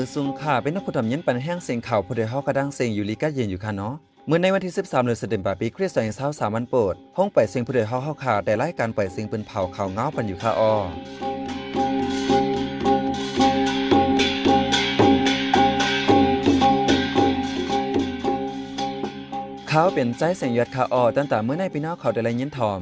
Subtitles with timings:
[0.00, 3.94] อซุงค่ะ เป็นนักผู้ทำยันปันแห้งเสียงข่าวผู้ใดเฮากระดังเสียงอยู่ลีกัดเย็นอยู่ค่ะเนาะ
[4.26, 10.74] เมื่อในวันที่ 13เดือนสิงหาคมปีคริสต์ศักราช23วันโปรดห้องไปเสียงผู้ใดเฮาเฮาค่ะได้รายการไปเสียงเปืนเผาข่าวเงาปันอยู่ค่ะออ
[19.68, 22.80] เขาเป็นใจเสียงยอดคาออตั้งแต่เมื่อในปีนอเขาได้ไรยินทอม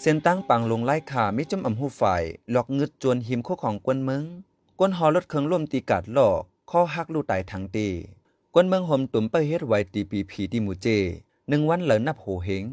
[0.00, 4.24] เส้นตั้งปังลงไล่ขามิจุ่มอำหูฝ่ายหลอกงึดจวนหิมโคของกวนเมือง
[4.78, 7.88] กวนหอรถเครื่องร่วมตีกัดหลอก ข้อหักลู่ตายทางตี
[8.54, 10.86] กวนเมืองห่มตุ่มไปเฮ็ดไว้ตีปีผีที่มูเจ
[11.48, 12.64] หนึ่งวันเหลินนับโหเหง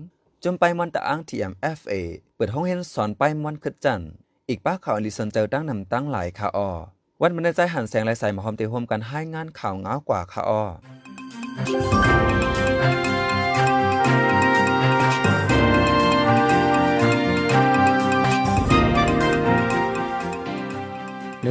[0.43, 1.93] จมไปมอนตะอ้างทีเอ็มเอฟเอ
[2.35, 4.01] เปิดห้องเห็นสอนไปมอนคึดจัน
[4.49, 6.69] อีกป้าข่าวอลิสันเจอตั้งนำตั้งหลายคาออ
[7.21, 10.63] วันมันใจหันแสงลายใสมาหอมเตะห่มกันให้งานข่าวง้าวกว่าคาออ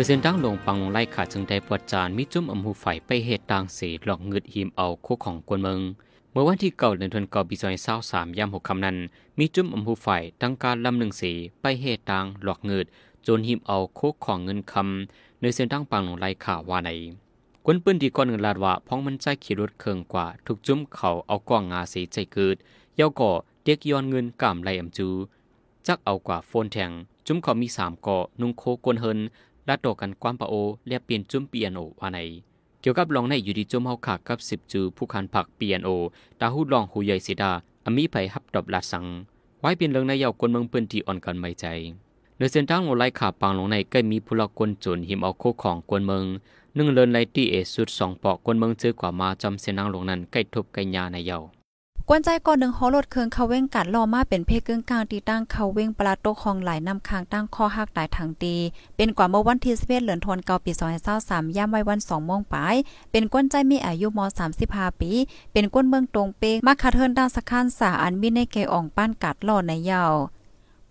[0.03, 5.79] อเส้นดังลงปังลงไล่ขาดจึงได้ปวดจานมีจุ่มอำหูไฟไปเหตุต่างเสีหลอกเงืดหิมเอาโคของกวนเมือง
[6.33, 8.97] เมื่อวันที่เก่าเดือนธันวาคมปีสองพันเศร้าสามยามหกคำนั้น
[9.39, 10.09] มีจุ่มอำหูไฟ
[10.41, 12.87] ตั้งการลำหนึ่งสีไปเหตุต่างหลอกเงืด
[13.27, 16.91] จนหิมเอาโคของเงินคำเนื้อเส้นดังปังลงไล่ขาว่าไหน
[17.65, 22.57] กวนปืนดีก่อนเงินลาดว่าพ้องมันใจขี่รถเคืองกว่าถูกจุ่มเขาเอากว่างงาสีใจเกิด
[22.97, 23.31] เย้าก่อ
[23.65, 25.09] เด็กย้อนเงินกามไล่อำจู
[25.87, 26.91] จักเอากว่าโฟนแทง
[27.27, 29.19] จุ้มเขามีสามเกาะนุ่งโคกวนเฮิน
[29.69, 30.55] ละต่อกันความปะโอ
[30.87, 32.19] เรียบเปลี่ยนจุ้มเปียโนว่าไหน
[32.81, 35.89] เกี่ยวกับลองในอยู่ดีจุ้มเฮาขากับสิบจูผู้คันผักเปียโน
[36.41, 37.53] ตาหูลองหูใหญ่สิดา
[37.85, 39.05] อมีไผฮับดอบลาสัง
[39.61, 41.67] ไว้เป็นเรื่องในเยาวกวนเมืองเปื้นที่อ่อนกันไม่ใจ
[42.37, 46.25] เนื้อเส้นทางโมไลขาปางลงในใกล้มีผู้ลอกกวนจนหิมเอาโคของกวนเมือง
[46.77, 51.43] นึ่งเลินไลตี้เอสุดสองปอกกวนเมืองเจอกว่ามาจำเส้นทางลงนั้นใกล้ทบใกล้ยาในเยาว
[52.09, 58.55] กวนใจก่อนหนึ่งฮอรถเครื่องเขาเว้งกัดล่อมาเป็นเพกึ่งกลางตีตั้งเขาเว้งปลาโตกของหลายนำคางตั้งข้อหักตายทางตี
[58.97, 60.73] เป็นกว่าเมื่อวันที่11เหลือนทนเกาปี
[61.15, 62.77] 2023ย่ามไว้วัน2โมงปลาย
[63.11, 64.21] เป็นกวนใจมีอายุม
[64.61, 65.11] 35ปี
[65.53, 70.15] เป็นกวนเมืองตรงเปงมาคาเทินด้านสะคานสาอันมีในเกอ่องป้านกัดล่อในยาว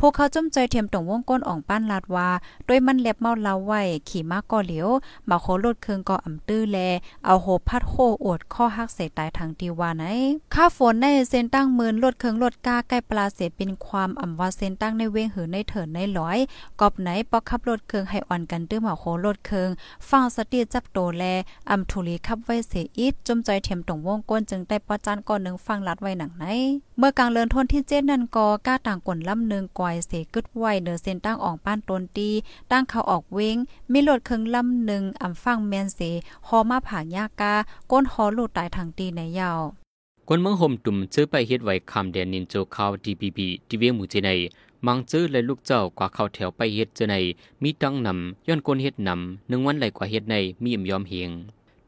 [0.03, 2.29] พวกเขาจมใจเทียมตรงวงก้นอ่องป้านลาดว่า
[2.67, 4.89] ด้วยมันเล็บเมาเล้าไว้ ขี่มาก่อเหลียว
[5.29, 6.77] มาโคลดเคืองก่ออ่ำตื้อแล
[7.25, 7.93] เอาโหพัดโค
[8.25, 10.03] อวดข้อหักเสตายทางตีว่าไหน
[10.53, 16.37] ค่าฝนในเส้นตั้งหมื่นลดเคืองลดกาใกล้ปลาเสเป็นความอ่ำว่าเส้นตั้งในเวงหือในเถินในร้อย
[16.79, 19.69] กอบไหนปอกขับรถเคืองให้อ่อนกันตื้อมาโคลดเคือง
[20.09, 21.23] ฟังสติจับโตแล
[21.69, 26.45] อ่ำทุลีขับไว้เสอีดจมใจเทียมตรงวงก้นจึงได้ปอจานก่อนหนึ่งฟังลัดไว้หนังไหน
[26.97, 32.29] เมื่อกลางเลือนทนที่เจ็ดนั่นก็กล้าต่างกลลำหนึ่งกอยเสกึดไว้เนอเส้นตั้งอ่อกป้านตนตี
[32.71, 33.57] ตั้งเขาออกเว้ง
[33.91, 35.99] มีรถเครื่องลำหนึ่งอ่ำฟังแมนเส
[36.47, 37.53] ฮอมาผ่ายากา
[37.91, 39.61] ก้นฮอลูดตายทางตีในยาว
[40.27, 44.29] กวนเมืองห่มตุ่มซื้อไปเฮ็ดไว้คำแดนนินโจข้าวดีบีบีที่เวียงหมู่เจใน
[44.85, 47.15] มังซื้อและลูกเจ้ากว่าเข้าแถวไปเฮ็ดเจใน
[47.63, 51.31] มีตั้งนำย้อนกวนเฮ็ดนำหนึ่งวันไหลกว่าเฮ็ดในมีอิ่มยอมเฮียง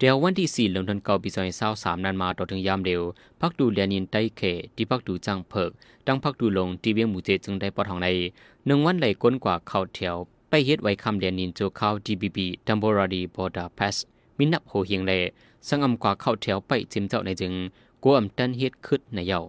[0.04, 3.02] เดียววันที่สี่เดือนธันวาคมปีสองพันเศร้าสามนั้นมาต่อถึงยามเร็ว
[3.42, 4.42] พักดูเรียนินใต้เข
[4.76, 5.72] ที่พักดูจังเพิก
[6.08, 8.08] ดังพักดูลงที่เวียงหมู่เจจึงได้ปอทองใน
[8.66, 10.16] หนึ่งวันไหลก้นกว่าเข้าแถว
[10.50, 12.38] ไปเฮ็ดไว้คำเรียนินโจเข้า DBB
[12.68, 13.96] Temporary Border Pass
[14.38, 15.12] มีนับโหเฮียงแล
[15.68, 17.54] สังอำกว่าเข้าแถวไปจิมเจ้าในจึง
[18.04, 19.40] กวมตันเฮ็ดขึ้นในเยา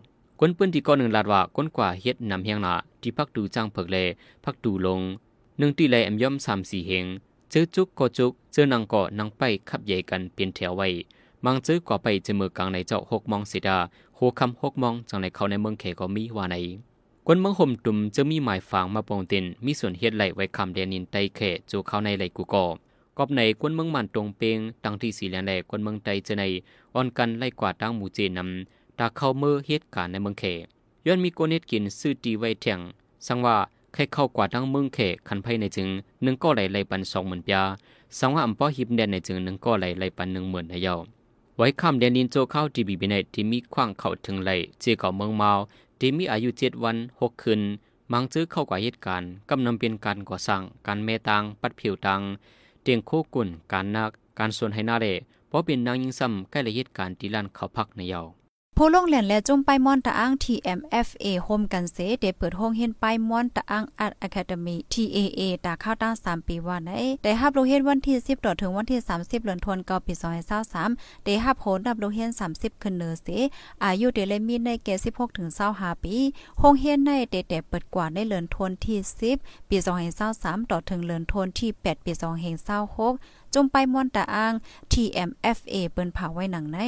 [0.40, 3.96] ก้นปืนที่ก้อนหนึ่งลาดว่าก้นกว่าเฮ็ดนำเฮียงหนาที่พักดูจังเพิกแล
[4.44, 5.00] พักดูลง
[5.58, 7.06] หนึ่งตีแลแอมย่อมสามสี่เฮง
[7.56, 10.88] เจอจุกก็จุกเจอนังก็นังไปขับใหญ่กันเปลี่ยนแถวไว้
[11.44, 13.78] มังจื้อก็ไปเจอมือกลางในเจ้าหกมองสิดา
[14.16, 16.56] โหคำหกมองจังในเขาในเมืองเขก็มีว่าใน
[17.26, 22.66] กวนเมืองห่มตุ่มจะมีหมายฝางมาปองตินมีส่วนเฮ็ดไหลไว้คำเดนินไตเขจูเขาในไหลกูกอ
[23.18, 26.44] กอบในกวนเมืองมันตรงเปงตังที่สีแลนแลกวนเมืองไตเจใน
[26.94, 30.44] อ่อนกันไล่กว่าตั้งหมู่เจนำตาเข้าเมื่อเหตุการณ์ในเมืองเข
[31.06, 32.80] ย้อนมีโกเน็ดกินซื้อตีไว้เถียง
[33.26, 33.56] สังว่า
[33.94, 35.88] ใครเข้ากว่าทั้งเมืองเขคันไพ่ในจึง
[36.22, 37.62] หนึ่งก็ไหลไหลปันสองหมื่นปยา
[38.18, 40.94] สังว่าอัมป้อหิบแดนในจึงหนึ่งก็ไหลไหลปันหนึ่งหมื่นให้เยา
[41.56, 44.50] ไว้คำเดนินโจเข้าดีบีบีในที่มีขว้างเข้าถึงไหล
[44.80, 45.50] เจเก่าเมืองเมา
[45.98, 47.60] ที่มีอายุเจ็ดวันหกคืน
[48.12, 52.20] มังซื้อเข้ากว่าเหตุการณ์กำนำเป็นการก่อสร้างการเมตังปัดผิวตัง
[52.82, 55.06] เตียงโคกุ่นการนักการส่วนให้นาเร
[55.48, 58.22] เพราะเป็นนางยิงซ้ำใกล้ละเหตุการณ์ที่ลั่นเขาพักในเยา
[58.78, 66.90] ผู้ลงแหลนและจุ่มไปมอนตะอ้าง TMFA โฮมกันเสเดเปิดห้องเฮ็นไปมอนตะอ้างอาร์ตอะคาเดมี TAA ตาข้าวตั้ง3ปีว่าไหน
[67.22, 70.14] ได้ฮับโลเฮ็นวันที่ 10ต่อถึงวันที่ 30เดือนธันวาคมปี
[70.70, 73.28] 2023ได้ฮับโหดับโลเฮ็น30ขึ้นเนอเส
[73.84, 76.16] อายุเดเลมีในแก่16ถึง25ปี
[76.60, 78.98] ห้องเฮ็นในเดแต่เปิดกว่าในเดือนธันวาคมที่
[79.34, 79.76] 10 ปี
[80.24, 82.12] 2023ต่อถึงเดือนธันวาคมที่ 8 ปี
[82.82, 84.52] 2026จุ่มไปมอนตะอ้าง
[84.92, 86.80] TMFA เปิ้นผาไว้หนังใน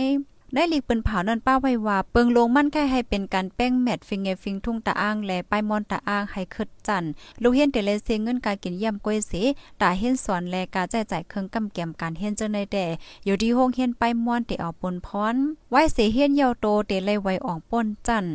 [0.55, 7.05] ได้หลีกเปิ้นเผานั่นป้าไว้ว่า เปิงลงมั่นแค่ให้เป็นการแป้งแมทฟิงเงฟิงทุ่งตาอ้างแลป้ายมอนตาอ้างให้คึดจัน
[7.43, 9.33] ลูกเฮียนเตเลเซเงินการกินเยี่ยมก้อยเส
[9.81, 12.85] ตาเฮียนสอนแลกาแจจ่ายเครื่องกำแกมการเฮียนเจ้าในแต่
[13.25, 15.37] อยู่ที่ห้องเฮียนป้ายมอนเตออปนพร
[15.71, 18.27] ไว้เสเฮียนเยาวโตเตเลยไว้อ่องป้นจัน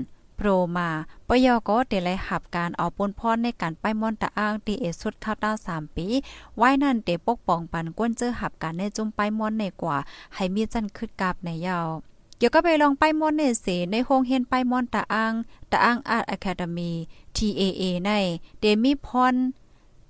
[0.41, 0.89] โรมา
[1.27, 6.07] ปยอก็เดลัยหับการเอาปนพรในการป้ายมอนตาอ้างตีเอสุดเท่าต้าสามปี
[6.57, 9.97] ไว้นั่นเดปกป้องปันก้นเจอหับการในจุ่มป้ายมอนในกว่า
[10.35, 11.89] ให้มีจันคึดกาบในยาว
[12.37, 15.33] เกี่ยวก็ไปลองป้ายมอนในเสในโฮงเฮียนป้ายมอนตาอ้าง
[15.71, 16.91] ตาอ้างอาร์ตอะคาเดมี
[17.37, 18.11] TAA ใน
[18.59, 19.35] เดมีพร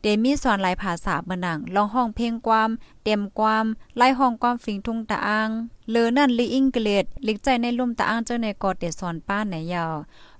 [0.03, 2.69] เดมีสอนหลายภาษาเมือหนังลองห้องเพลงความ
[3.03, 3.65] เต็มความ
[3.97, 5.49] ไล่ห้องความฟิงทุ่งตาอ้าง
[5.91, 9.93] เลอนั่นลิอิงเกลดลิกใจในลุ่มตาอ้างเจ้าในกอดเดสอนป้านไหนยาว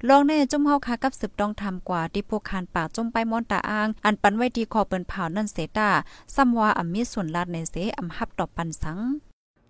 [0.08, 5.90] ลองในจุ่มเฮาคากับสืบต้องทำกว่าที่พวกคานป่าจุ่มไปมอนตาอ้าง อันปันไว้ดีคอเปิ้นเผานั่นเสตา
[6.36, 9.00] ซ้ำว่าอำมีส่วนลาดในเสอำฮับตอบปันสัง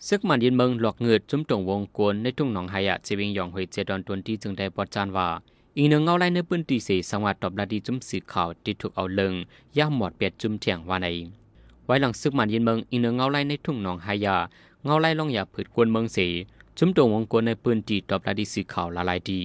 [0.07, 5.27] ซึกมันยินเมืองหลอกเงิดจุ้มตรงวงกวนในทุ่งหนองไฮอะเจวิงยองหวยเจดอนตวนที่จึงได้ปอดจานว่า
[5.77, 9.33] อีนึงเงาไล่ในปืนตีเสสังวัดตอบนาดีจุ้มสื่อข่าวที่ถูกเอาเลิง
[9.77, 11.07] ย่าหมอดเปียดจุ้มเถียงว่าใน
[11.85, 14.35] ไว้หลังซึกมันยินเมืองอีนึงเงาไล่ในทุ่งหนองไฮยา
[14.83, 16.17] เงาไล่ลองอย่าผืดกวนเมืองเส
[16.77, 19.39] จุ้มตรงวงกวนในปืนตีตอบนาดีสื่อข่าวละลายดี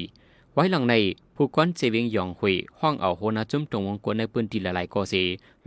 [0.52, 0.94] ไว้หลังใน
[1.36, 5.14] ผู้กวนเจวิงยองหวยห้องเอาโหนาจุ้มตรงวงกวนในปืนตีละลายก็เส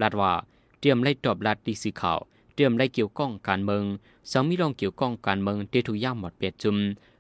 [0.02, 0.32] ลาดว่า
[0.80, 2.20] เตรียมไล่ตอบลาดีสื่อข่าว
[2.54, 3.84] เตรียมไล่เกี่ยวก้องการเมือง
[4.32, 6.78] สังมีรองเกี่ยวก้องการเมืองเตถูกย่าหมดเปียดจุม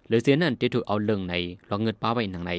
[0.08, 1.34] หรือเสียนั่นเตถูกเอาเรื่องใน
[1.70, 2.54] ลองเงินป้าไว้หนังใน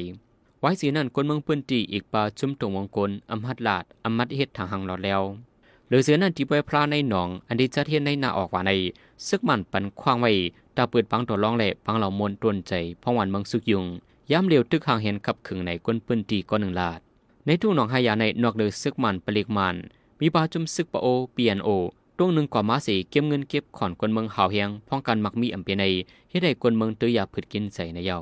[0.62, 5.22] ไว้เสีนั่นคนเมืองปืนตีอีกปลาจุมตรงวงกลอำหัดลาดอำมัดเฮ็ดทางหังหลอดแล้ว
[5.88, 8.70] หรือเสียนั่นที่ไปพลาในหนอง อันที่จะเทียนในนาออกว่าใน
[9.26, 10.32] ซึกมันปันควางไว้
[10.76, 12.72] ตาเปิดปังตัวรองแหละปังเหล่ามนตวนใจ
[13.02, 13.84] พ่อวันเมืองสุกยุง
[14.30, 17.00] ย้ำเร็วตึกหางเห็นขับขึงในก้นปืนตีก้อนหนึ่งลาด
[17.46, 19.76] ในทุ่งหนองหายาในนอกเดือซึกมันปลิกมัน
[20.20, 21.68] มีปลาจุมซึกปะโอเปียนโอ
[22.18, 25.84] ตรงหนึ่งกว่ามาสีเก็บเงินเก็บขอนกวนเมืองหาวเฮียงพ้องกันมักมีอำเปียใน
[26.30, 28.18] เฮ็ดให้กวนเมืองตื้อยาผึดกินใส่ในเย้า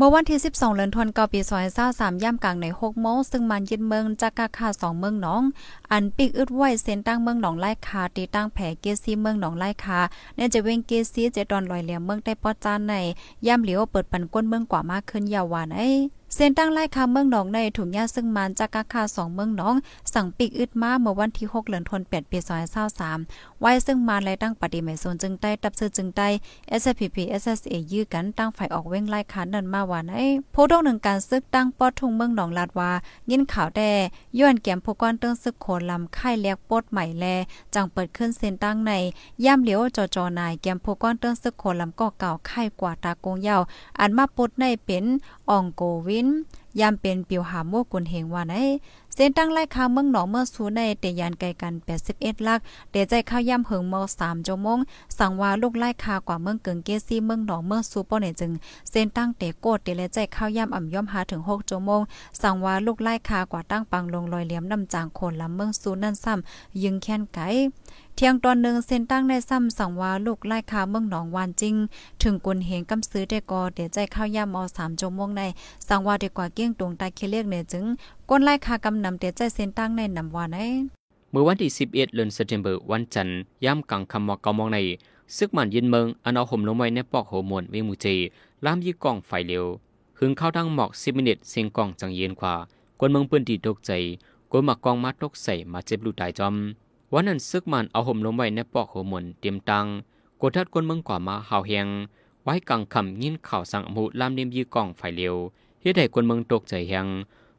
[0.00, 1.40] มื่อวันที่ 12เดือนธันวาคมปี
[1.82, 5.42] 2023ย่ำกลางใน6โมงซึ่งมันยึดเมืองจากกาคา2เมืองหนอง
[5.92, 9.98] อันปิกอึดไว้เส้นตั้งเมืองหนองไล่คาตีตั้งแผเกซีเมืองหนองไล่คา
[10.34, 12.94] เนี่ยจะเว้งเกซีเจดอนลอยเหลี่ยมเมืองได้ปอจานใน
[13.46, 15.80] ย่ำเหลียวเปิดปันก้นเมืองกว่ามากขึ้นยาววานไอ
[16.34, 19.74] เส้นตั้งไล่คาเมืองหนองในถุงยาซึ่งมันจากกาคา2เมืองหนอง
[20.14, 22.38] สั่งปิกอึดมาเมื่อวันที่ 6เดือนธันวาคมปี
[23.00, 26.28] 2023ไว้ซึ่งมันและตั้งปฏิเมโซนจึงใต้ตับซื้อจึงใต้
[26.82, 32.90] SPP SSA ยื้อกันตั้งฝ่ายออกเว้งไล่คานันมาว่าไอ้โพดงหนึ่งการซึกตั้งปอดทุ่งเมืองหนองลาดว่า
[33.30, 33.92] ยินข่าวแด่
[34.38, 37.24] ย้อนแก้มผู้ก้อนเติ้งซึกโคนลำค่ายเลียกปดใหม่แล
[37.74, 38.92] จังเปิดขึ้นเส้นตั้งใน
[39.44, 43.56] ย่ำเหลียวจอจอนายแก้มผู้ก้อนเติ้งซึกโคนลำก็เก่าค่ายกว่าตากงเยา
[44.00, 45.04] อันมาปดในเป็น
[45.50, 46.28] อ่องโกวิน
[46.80, 48.54] ยามเป็นปิวหาโมกุลเฮงว่าไหน
[49.20, 51.74] เส้นตั้งไล่ค้าเมืองหนองเมื่อสูในเตยานไกลกัน
[52.10, 52.60] 81 ลัก
[52.90, 54.78] เดใจข้าวย่ำเหิงเมา3ชั่วโมง
[55.18, 58.52] สั่งว่าลูกไล่คากว่าเมืองเกิงเกซี่เมืองหนองเมื่อสูป้อเนี่ยจึง
[58.90, 62.00] เส้นตั้งเตโกดเตเลใจข้าวย่ำอ่ำย่อมหาถึง6ชั่วโมง
[62.42, 67.38] สั่งว่าลูกไล่คากว่าตั้งปังลงลอยเหลี่ยมนำจางโคนลำเมืองสูนั่นซ้ำยึงแค้นไก
[68.16, 71.74] เที่ยงตอนหนึ่งเส้นตั้งในซ้ำสั่งว่าลูกไล่คาเมืองหนองวานจริง
[72.22, 75.42] ถึงกุนเหงกำซื้อได้กอเดี๋ยวใจข้าวย่ามอสามจมงใน
[75.88, 77.84] สั่งว่าดีกว่าเกี้ยงตรงตาเคเลียกเนี่ยจึง
[78.30, 80.58] ก้นไล่คากำนำเดี๋ยใจเส้นตั้งในนำวานใน
[81.30, 82.60] เมื่อวันที่ 11เดือนเซปเทม
[82.90, 84.78] วันจันทร์ย่ำกลางคำมอกามองใน
[85.36, 88.06] ซึกมันยินเมืองอันเอาห่มลงไว้ในปอกโหมวนเวมูเจ
[88.64, 89.64] ล้ามยี่กองไฟเร็ว
[90.18, 92.54] หึงเข้าทั้งหมอก10มินิตเสียงกองจังเย็นกว่า
[92.98, 93.90] กวนเมืองปืนดีตกใจ
[94.50, 96.54] กวนหมักกองมาตกใส่มาเจ็บลูตายจอม
[97.12, 99.86] วันนั้นซึกมันเอาห่มลงไว้ในปอกโหมวนเตรียมตัง
[100.40, 101.86] กดทัดกวนเมืองกว่ามาหาวเฮียง
[102.44, 105.36] ไว้กลางคำยินข่าวสั่งอมูลามเนียมยี่กองไฟเร็ว
[105.82, 107.08] เฮ็ดให้กวนเมืองตกใจเฮง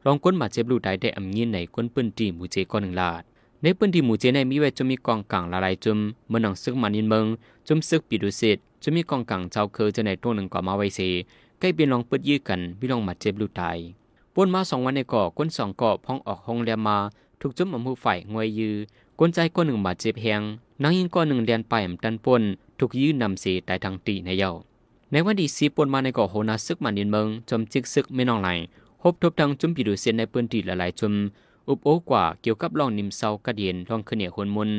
[0.04, 3.22] ลองก้นมาเจ็บลูตายได้อำยินในกวนปืนตีหมูเจก้อนหนึ่งลาด
[3.62, 7.24] ในพื้นที่หมู่เจในมีไว้จะมีกองกลางหลายจุมเมื่อหนังซึกมันยินเมือง
[7.66, 11.00] จุมซึกปิดุสิตจะมีกองกลางเจ้าเคอจะในตัวหนึ่งกว่ามาไว้เส
[11.60, 13.78] ใกล้เปลี่ยนลองปิดยื้อกันวิลองมาเจ็บลูตาย
[14.34, 16.98] ปนมาสองวันในก่อก้นสองก่อพ้องออกห้องเรียมา
[17.40, 18.74] ถูกจุ่มอมือฝ่ายงวยยือ
[19.18, 20.42] ก้นใจก้อนหนึ่งบาดเจ็บแหง
[20.82, 22.42] นางยิงก้อนหนึ่งเดียนไปมตันปน
[22.78, 24.50] ถูกยื้อนำเสียตายทางตีในเยา
[25.12, 28.48] ในวันที่สีปนมาในก่อโหนาซึกมันยินเมืองจมจิกซึกไม่นองไหล
[29.02, 31.14] พบทบทางจุมปิดุเสียนในพื้นที่หลายๆจุม
[31.68, 34.70] อุบโอกว่าเกี่ยวกับล่องนิมเซากระเดียนล่องขึ้นเหนียคนมน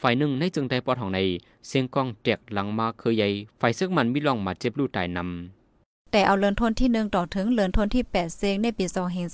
[0.00, 1.20] ฝ่ายหนึ่งในจึงได้ปอดของใน
[1.66, 3.28] เสียงกล้องแตกหลังมาเคยใหญ่
[3.60, 8.84] ฝ่ายซึกมันมีล่องมาเจ็บลูกตายนำแต่เอาเลินทนที่1ต่อถึงเลินทนที่ 8 เซงในปี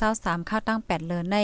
[0.00, 1.36] 2023ค่าตั้ง 8 เลินใน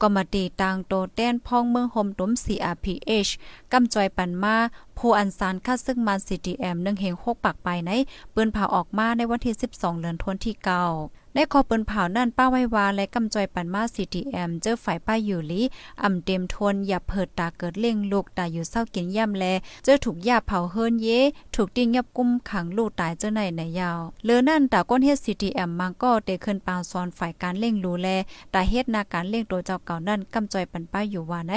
[0.00, 3.30] ก็มาตีตางโตแต้นพ้องเมืองโฮมตุ้ม CRPH
[3.72, 4.56] กำจอยปันมา
[4.98, 7.90] ผู้อันสารค่าซึ่งมัน CTM 1เฮง6ปากไปใน
[8.34, 15.62] ปืนเผาออกมาในวันที่ 12 เลินทนที่9 ได้ขอเปิ้นเผานั่นป้าไว้วาและกำจอยปันมา CTM เจอฝ่ายป้าอยู่ลี
[16.02, 19.44] อ่ำเต็มทนอย่าเพิดตาเกิดเล่งลูกตาอยู่เศร้ากินย่ำแล
[19.84, 21.08] เจอถูกยาเผาเฮิรนเย
[21.54, 28.08] ถูกติ้งยับกุ้มขังลูกตายเจ้าในในยาวเลือนั่นตาก้นเฮ็ด CTM มังก็เตขึ้นปางซอนฝ่ายการเล่งรูแล
[28.54, 31.54] ตาเฮ็ดนาการเล่งตัวเจ้าเก่านั่นกำจอยปันป้าอยู่ว่าไหน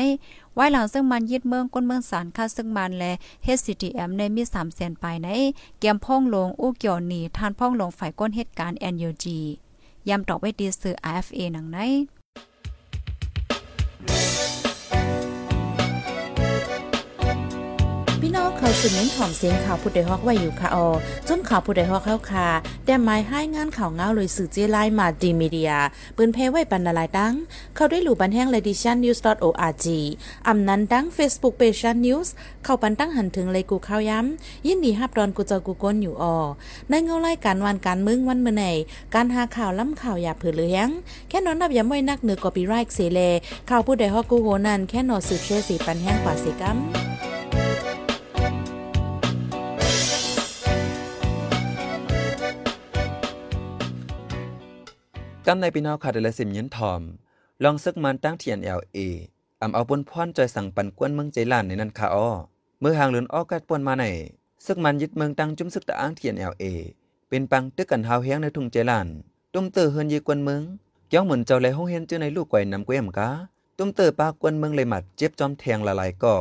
[0.55, 3.03] ไว้หลังซึ่งมันยึดเมืองก้นเมืองสารค่าซึ่งมันแล
[3.57, 5.29] HCTM ในมี3แสนไปใน
[5.79, 9.25] เกียมพ่องลงอู้เกี่ยวหนีทานพ่องลงฝ่ายก้นเหตุการณ์ NUG
[10.09, 11.77] ยำตอกไว้ดีซื้อ RFA หนังไหน
[18.24, 20.88] พี่น้องเขาสืบเน้นถ่อมเสียงข่าวผู้ใดฮอกไว้อยู่ค่ะออ
[21.27, 22.47] จนข่าวผู้ใดฮอกเข้าค่ะ
[22.86, 25.74] แต่หมายให้งานข่าวเงาเลยสื่อเจไลมาดีมีเดีย
[26.17, 27.33] ปืนเพไว้บรรณาลายดัง
[27.75, 29.86] เข้าได้หลู่บันแห้ง ledition news org
[30.47, 32.27] อำนั้นดัง Facebook page news
[32.63, 36.38] เข้าปันตั้งหันถึงเลยกูข้าวย้ำยินดีฮับดอนกูเจอกูก้นอยู่ออ
[36.89, 38.65] ในเงาไล่การวันการมึงวันเมื่อไหน
[39.15, 40.89] การหาข่าวล้ำข่าวอย่าเผือเลี้ยง
[41.29, 43.19] แค่นอนนับย้ำไว้นักเหนือกอปีไรค์เสเล
[43.69, 46.79] ข่าวผู้ใดฮอกกูโหนันแค่นอสืบเชื่อสีปันแห้งกว่าสีกัม
[55.50, 57.01] กำในพี่น้องขาดละสิมยินทอม
[57.63, 59.00] ลองซึกมันตั้งเทียน LA
[59.62, 62.30] อำเอาบนพรจอยสั่งปันกวนเมืองใจลานในนั้นค่ะอ้อ
[62.80, 64.06] เมื่อห่างเลือนออกกัดปวนมาใน
[64.66, 66.63] ซึกมันยึดเมืองตั้งจุ้มซึกตะอ้างเทียน LA เอ
[67.30, 69.08] เป็นปังตึกกันหาวเฮียงในทุ่งใจลาน
[69.54, 70.62] ตุ้มเตอเฮือนยีกวนเมือง
[71.13, 73.30] ย้องเหมือนเจ้าเลยห้องเฮียนเจอในลูกไก่นำกวยมกา
[73.77, 76.36] ตุ้มเตอปากวนเมืองเลยหมัดเจ็บจอมแทงละลายก่อ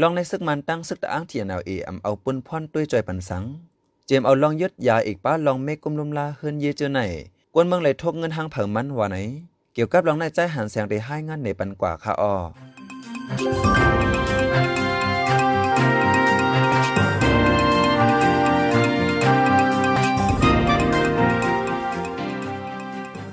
[0.00, 3.44] ลองในซึกมันตั้งซึกตะอ้างเทียน LA อำเอาปนพรด้วยจอยปันสัง
[4.06, 7.00] เจมเอาลองยึดยาอีกป้าลองเมกกุมลมลาเฮือนเยเจอไหน
[7.54, 9.16] กวนเมืองเลยทบเงินทางเผิมมันว่าไหน
[9.74, 12.34] เกี่ยวกับรองในใจหันแสงได้ให้งานในปันกว่าค่ะอ้อ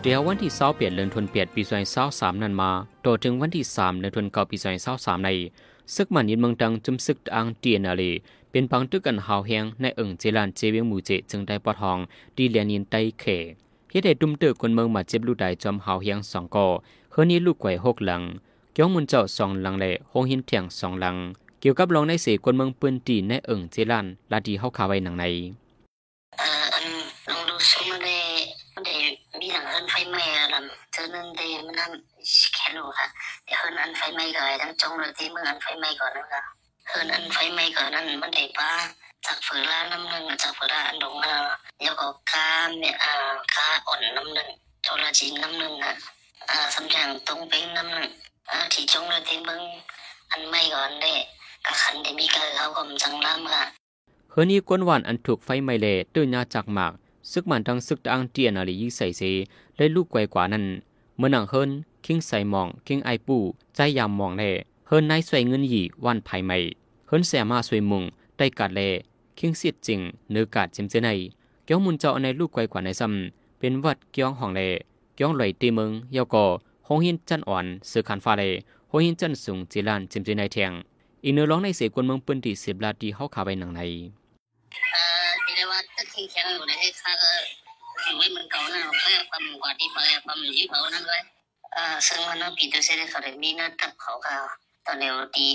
[0.01, 1.61] เดี๋ยววันที่20เปลี่ยนเดือนธันวาคมปี
[2.03, 2.71] 2023นั้นมา
[3.01, 4.57] โตถึงวันที่3เดือนธันวาคมปี
[4.91, 5.29] 2023ใน
[5.95, 8.03] ซึกมันยินเมืองดังจุมซึกอังเตียนอะไร
[8.51, 11.97] เป็นปังตึกกันหาวแหงในเอิงเจลานเจเวียงหมู่เจจึงได้ปอทอง
[12.35, 13.25] ดีเลียนินไตเข
[13.91, 16.65] เฮ็ดให้ดุมเตอคนเมืองมาเจ็บลูกได้จอมหาวแหงสองก่อ
[17.11, 18.21] เฮือนี้ลูกไก่หกหลัง
[18.73, 21.15] เกี่ยวมุนเจ้าสองหลังและหงหินเถียงสองหลัง
[21.59, 25.25] เกี่ยวกับรองในเสกคนเมืองปืนตีในเอิงเจลานลาดีเฮาคาไว้หนังใน
[26.37, 26.63] เออ
[27.29, 28.17] ลองดูซิมันได้
[28.73, 28.93] มันได้
[29.39, 31.91] มีหลังเฮิรนไฟไหม้ลำเจอนั่นได้มันนั่น
[32.55, 33.07] แค่รู้ค่ะ
[33.45, 36.41] เดี๋ยวเฮิรนอันไฟไหม้ก่อนทั้งจงเลยที่เมื่ออันไฟไหม้ก่อนนั่นค่ะ
[36.89, 38.71] เฮิรนอันไฟไหม้ก่อนนั่นมันได้ป้า
[39.25, 41.35] จากฝืนล่าน้ำหนึ่งจากฝืนล่าอันดงอะ
[41.81, 42.49] แล้วก็ก้า
[42.79, 43.13] เนี่ยอ่า
[43.55, 44.49] ก้าอ่อนน้ำหนึ่ง
[44.83, 45.93] โทรจีนน้ำหนึ่งอะ
[46.49, 48.09] อ่าสำจังตรงเป็นน้ำหนึ่ง
[48.51, 49.61] อ่าที่จงเลยที่มื่อ
[50.31, 51.11] อันไม่ก่อนได้
[51.65, 53.63] กะขันได้มีการเขาก็มจังล้ำค่ะ
[54.31, 56.93] เฮือนี้กวนหวานอันถูกไฟไหม้เละตื้นยาจากหมาก
[57.31, 59.21] ซึกมันทั้งซึกอังเตียนอะไรยิ่งใส่เส
[59.77, 60.65] ได้ลูกไกวกว่านั้น
[61.17, 61.69] เมื่อนังเฮิน
[62.05, 63.37] คิงใส่หมองคิงไอปู
[63.75, 64.51] ใจยามมองแล่
[64.87, 66.57] เฮินนายสวยเงินหยีวันภายใหม่
[67.07, 68.03] เฮินแสมาสวยมุง
[68.39, 68.81] ได้กัดแล
[69.39, 69.99] คิงเสียดจริง
[70.31, 71.09] เนื้อกาดเจิมเจไน
[71.65, 74.61] เกี่ยวมุนเจ้าในลูกไกวกว่าในซ้ำเป็นวัดเกี่ยวห้องแล
[75.15, 76.45] เกี่ยวไหลตีเมืองเยาก่อ
[76.87, 78.43] หงหินจันอ่อนสือขันฟ้าเล
[78.91, 80.71] หงหินจันสูงจีลานเจิมเจไนแทง
[81.23, 83.81] อีเนื้อร้องในเสกวนเมืองปืนตีสิบลาดีเฮาขาไปหนังใน
[84.91, 87.31] เออที่เรียกว่าตึกที่แข็งอยู่ในไอ้ข้าก็
[88.03, 91.21] สิ่งไว้มันเก่านะเพื่อความกว่าที่เพื่อความยิ่งเผานั่นเลย
[91.73, 94.35] เออซึ่งมันต้องปีตัวเสด็จเขาเลยมีหน้าตับเขาก็
[94.89, 95.47] ตอเร็วดี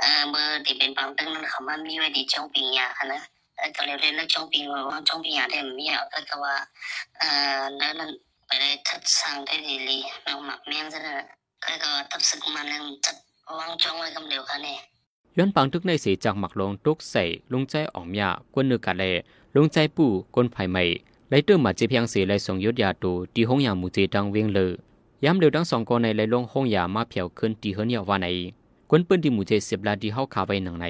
[0.00, 3.20] เอ่อเมื่อที่เป็นปังตึ้งนั้นเขามันมีไว้ดีจ้องปิงยาค่ะนะ
[3.56, 6.54] เออตอนเร็วเล่นนักจ้องปิงว่าจ้องปิงยาได้มีอะก็คือว่า
[7.18, 8.10] เอ่อนั่น
[8.46, 11.14] ไปได้ทัดสั่งได้ดีลีน้องหมักแมงซะนะ
[11.64, 13.16] ก็ก็ตับสึกมันยังจัด
[13.58, 14.78] วางจ้องไว้กำเดียวกันเนี่ย
[15.38, 19.04] ย้อนปังทึกในสีจากหมักลงตุกใส่ลุงใจอ่อมยากวนเนือกาเล
[19.54, 20.84] ลุงใจปู่กวนไผ่ใหม่
[21.28, 24.70] ไลเติมมาเจเพียงสีไลส่งยศยาตูตีห้องยาหมูเจดังเวียงเลย
[25.24, 28.26] ย้ำเร็วทั้งสองคนในไล่ลงห้องยามาเพียวขึ้นตีเฮินยาว่าไหน
[28.94, 30.86] กวนปืนที่หมูเจเสียบลาดีเฮาขาไว้หนังใน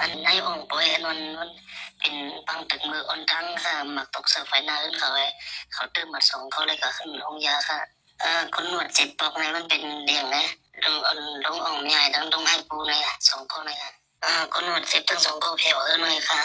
[0.00, 1.50] อันในองค์ป่วยอันนั้นมัน
[1.98, 2.14] เป็น
[2.48, 5.26] บางตึกมืออ่อนตั้งค่ะหมักตกเสือไฟหน้าขึ้นเขาไว้
[5.72, 7.78] เขาตื้มมาส่งเขาเลยก็ขึ้นห้องยาค่ะ
[8.20, 10.44] เอ่อคนหนวดเจ็บปอกในมันเป็นเดี่ยงนะ
[10.84, 13.90] ลงอ่อนลงอ่องใหญ่ทั้งลงไอ้ปูเลยค่ะสองคนเลยค่ะ
[14.22, 16.42] เอ่อคนหนวดเจ็บทั้งสองคนแผลเออหน่อยค่ะ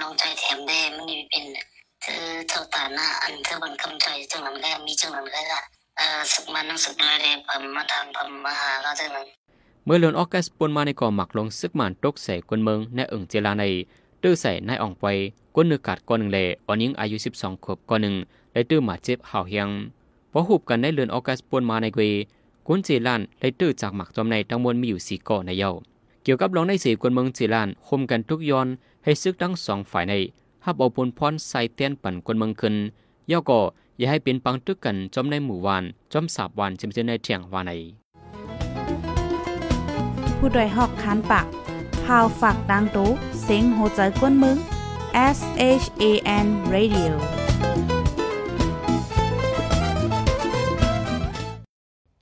[0.00, 1.44] ลองใจแถมได้มันนี่เป็น
[2.04, 5.62] คือเจ้าตาหน้าอันเธอบันกำใจจังหลังแรกมีจังหลังแรกค่ะ
[5.98, 9.26] เอ่อสึกมันนั่งสึกเลยเลยผมมาทำผมมาหาก็จังหลัง
[9.84, 13.64] เมื่อเลือนออกัสปนมาในก่อหมักลงซึกหมันตกใส่กวนเมืองในเอิงเจลาใน
[14.22, 15.04] ตื้อใส่นายอ่องไป
[15.54, 18.14] กวนเนือกาดก่อนหนึ่งแลอ่อนยิงอายุ 12ขวบก่อนหนึ่ง
[18.52, 19.68] ได้ตื้อหมาเจ็บห่าวเฮียง
[20.32, 22.02] พอหูบกันในเลือนออกัสปนมาในเกว
[22.66, 25.70] กวนเจลานได้ตื้อจากหมักจอมในทั้งมวลมีอยู่สี่ก่อในเย้า
[26.22, 28.68] เกี่ยวกับรองในสี่กวนเมืองเจลานคมกันทุกย้อน
[29.04, 30.14] ให้ซึกทั้งสองฝ่ายใน
[30.64, 32.74] ฮับเอาปนพรใส่เตียนปั่นกวนเมืองขึ้น
[33.28, 33.60] เย้าก่อ
[33.98, 37.72] อย่าให้เป็นปังตึกกันจอมในหมู่วานจอมสาบวานจะมีในเถียงวานใน
[40.44, 41.46] ผู้โดยหอกคันปาก
[42.04, 43.10] พาวฝากดังตู้
[43.42, 44.56] เซ็งโหใจกวนมึง
[45.36, 45.38] S
[45.82, 46.04] H A
[46.44, 47.12] N Radio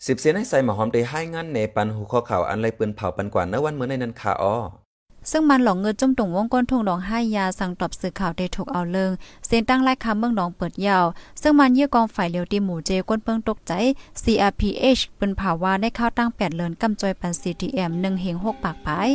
[0.07, 4.57] สิบเสียนให้ใส่หมอหอมได้ให้งานในปันหูข้อข่าวอันไรปืนเผาปันกว่าเนื้อวันเมื่อในนันค่ะอ้อ
[5.31, 9.11] ซึ่งมันหลงเงินจมตุงวงก้นทงดองให้ยาสั่งตอบสื่อข่าวได้ถูกเอาเลิง
[9.47, 11.07] เส้นตั้งไล่คำเมืองหนองเปิดยาว
[11.43, 13.73] ซึ่งมันเยี่ยกองฝ่ายเลียวตีหมู่เจก้นเปิงตกใจ
[14.23, 19.11] CRPH เป็นภาวะได้เข้าตั้ง8เลินกำจอยปัน CTM 1เฮง6ปากปาย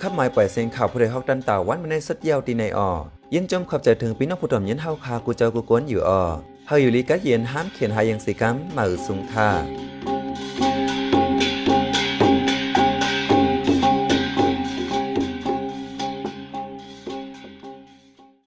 [0.00, 2.90] ขับหมายปล่อยเสียงข่าวผู้ใดฮอกดันตาวันมาในสัดเยาวตีในออ
[3.34, 6.22] ยินจมขอบใจถึงพี่น้องผู้ถ่อมยินเฮาคากูเจ้ากูกวนอยู่ออ
[6.72, 9.48] เฮาอยู่ลีกัดเย็นห้ามเขียนหายังสีกัมมาอือสุงท่า